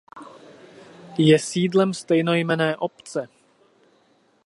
Je 1.19 1.39
sídlem 1.39 1.93
stejnojmenné 1.93 2.77
obce. 2.77 3.27